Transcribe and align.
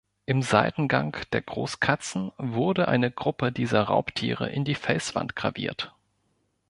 Im 0.25 0.41
Seitengang 0.41 1.15
der 1.31 1.43
Großkatzen 1.43 2.31
wurde 2.39 2.87
eine 2.87 3.11
Gruppe 3.11 3.51
dieser 3.51 3.83
Raubtiere 3.83 4.49
in 4.49 4.65
die 4.65 4.73
Felswand 4.73 5.35
graviert. 5.35 5.93